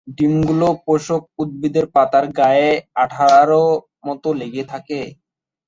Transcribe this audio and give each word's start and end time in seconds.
ডিমগুলো 0.17 0.67
পোষক 0.85 1.21
উদ্ভিদের 1.41 1.85
পাতার 1.95 2.25
গায়ে 2.37 2.69
আঠারো 2.95 3.63
মতো 4.05 4.29
লেগে 4.39 4.63
থাকে। 4.71 4.99